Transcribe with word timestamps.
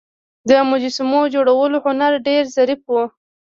د 0.49 0.51
مجسمو 0.69 1.21
جوړولو 1.33 1.77
هنر 1.85 2.13
ډیر 2.27 2.43
ظریف 2.55 2.81
و 2.89 2.95